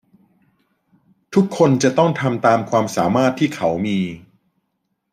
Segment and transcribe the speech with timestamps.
[1.33, 3.99] ทุกคนจะต้องทำตามความสามารถที่เขามี